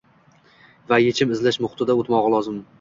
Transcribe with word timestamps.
va 0.93 0.99
yechim 1.03 1.37
izlash 1.37 1.63
muhitida 1.69 2.01
o‘tmog‘i 2.05 2.37
lozim. 2.39 2.63